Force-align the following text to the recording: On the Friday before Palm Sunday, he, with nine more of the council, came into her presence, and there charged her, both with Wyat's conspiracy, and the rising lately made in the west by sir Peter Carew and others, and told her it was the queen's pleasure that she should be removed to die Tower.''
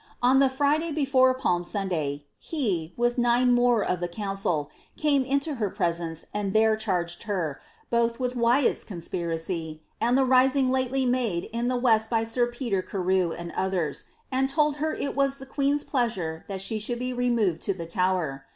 On 0.23 0.39
the 0.39 0.49
Friday 0.49 0.91
before 0.91 1.31
Palm 1.35 1.63
Sunday, 1.63 2.25
he, 2.39 2.91
with 2.97 3.19
nine 3.19 3.51
more 3.53 3.85
of 3.85 3.99
the 3.99 4.07
council, 4.07 4.71
came 4.97 5.23
into 5.23 5.57
her 5.61 5.69
presence, 5.69 6.25
and 6.33 6.53
there 6.53 6.75
charged 6.75 7.21
her, 7.29 7.61
both 7.91 8.19
with 8.19 8.35
Wyat's 8.35 8.83
conspiracy, 8.83 9.83
and 10.01 10.17
the 10.17 10.25
rising 10.25 10.71
lately 10.71 11.05
made 11.05 11.43
in 11.53 11.67
the 11.67 11.77
west 11.77 12.09
by 12.09 12.23
sir 12.23 12.47
Peter 12.47 12.81
Carew 12.81 13.31
and 13.31 13.51
others, 13.51 14.05
and 14.31 14.49
told 14.49 14.77
her 14.77 14.91
it 14.91 15.15
was 15.15 15.37
the 15.37 15.45
queen's 15.45 15.83
pleasure 15.83 16.45
that 16.47 16.61
she 16.61 16.79
should 16.79 16.97
be 16.97 17.13
removed 17.13 17.61
to 17.61 17.73
die 17.75 17.85
Tower.'' 17.85 18.45